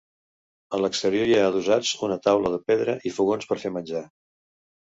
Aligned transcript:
A 0.77 0.79
l'exterior 0.81 1.29
hi 1.31 1.35
ha 1.35 1.43
adossats 1.49 1.91
una 2.09 2.19
taula 2.29 2.53
de 2.57 2.61
pedra 2.71 2.99
i 3.11 3.15
fogons 3.19 3.49
per 3.53 3.63
fer 3.67 3.73
menjar. 3.77 4.07